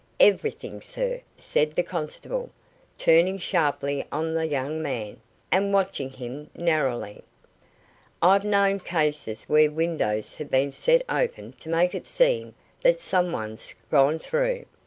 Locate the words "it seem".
11.93-12.55